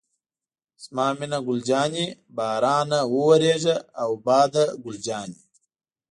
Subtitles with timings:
[0.83, 2.05] زما مینه ګل جانې،
[2.35, 5.39] بارانه وورېږه او باده ګل جانې.